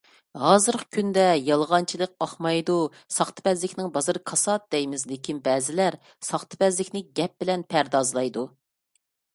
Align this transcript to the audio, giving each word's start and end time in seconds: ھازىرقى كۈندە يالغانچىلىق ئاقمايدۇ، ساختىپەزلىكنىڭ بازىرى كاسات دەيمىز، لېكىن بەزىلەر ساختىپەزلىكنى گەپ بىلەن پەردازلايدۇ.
ھازىرقى 0.43 0.85
كۈندە 0.95 1.25
يالغانچىلىق 1.49 2.25
ئاقمايدۇ، 2.25 2.77
ساختىپەزلىكنىڭ 3.17 3.93
بازىرى 3.99 4.23
كاسات 4.33 4.67
دەيمىز، 4.77 5.05
لېكىن 5.13 5.43
بەزىلەر 5.51 6.01
ساختىپەزلىكنى 6.31 7.07
گەپ 7.21 7.39
بىلەن 7.45 7.69
پەردازلايدۇ. 7.75 8.51